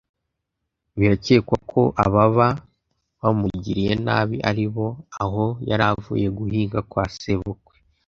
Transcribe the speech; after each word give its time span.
Biracyekwa 0.97 1.55
ko 1.71 1.81
ababa 2.05 2.47
bamugiriye 3.21 3.93
nabi 4.05 4.37
ari 4.49 4.63
abo 4.69 4.87
aho 5.21 5.45
yari 5.69 5.83
avuye 5.91 6.27
guhinga 6.37 6.79
kwa 6.91 7.05
sebukwe 7.19 7.75